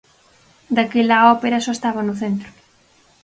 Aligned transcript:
Daquela 0.75 1.15
a 1.19 1.27
ópera 1.35 1.63
só 1.65 1.71
estaba 1.75 2.01
no 2.07 2.15
centro. 2.21 2.49